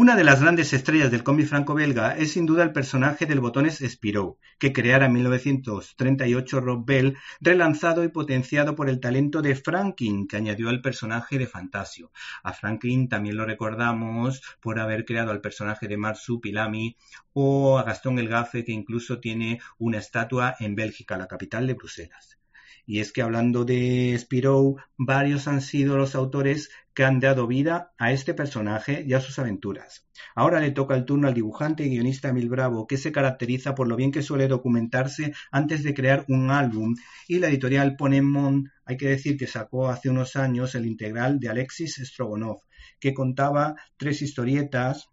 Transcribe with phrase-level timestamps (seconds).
[0.00, 3.82] Una de las grandes estrellas del cómic franco-belga es sin duda el personaje del botones
[3.84, 10.28] Spirou, que creara en 1938 Rob Bell, relanzado y potenciado por el talento de Franklin,
[10.28, 12.12] que añadió al personaje de Fantasio.
[12.44, 16.96] A Franklin también lo recordamos por haber creado al personaje de Marsupilami
[17.32, 21.74] o a Gastón el Gafe, que incluso tiene una estatua en Bélgica, la capital de
[21.74, 22.38] Bruselas.
[22.86, 27.92] Y es que hablando de Spirou, varios han sido los autores que han dado vida
[27.98, 30.08] a este personaje y a sus aventuras.
[30.34, 33.86] Ahora le toca el turno al dibujante y guionista Emil Bravo, que se caracteriza por
[33.86, 36.96] lo bien que suele documentarse antes de crear un álbum,
[37.28, 41.48] y la editorial Ponemon, hay que decir que sacó hace unos años el integral de
[41.48, 42.62] Alexis Strogonov,
[42.98, 45.08] que contaba tres historietas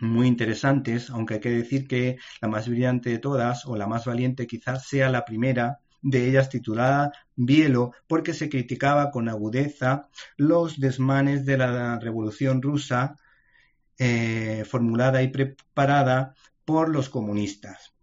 [0.00, 4.04] muy interesantes, aunque hay que decir que la más brillante de todas, o la más
[4.04, 10.78] valiente quizás sea la primera, de ellas titulada Bielo, porque se criticaba con agudeza los
[10.80, 13.16] desmanes de la Revolución rusa
[13.98, 17.94] eh, formulada y preparada por los comunistas.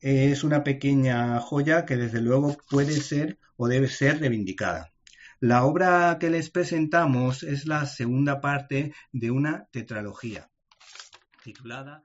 [0.00, 4.92] Es una pequeña joya que desde luego puede ser o debe ser reivindicada.
[5.40, 10.50] La obra que les presentamos es la segunda parte de una tetralogía
[11.46, 12.04] titulada